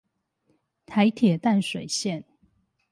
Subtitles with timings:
[0.87, 2.23] 台鐵淡水線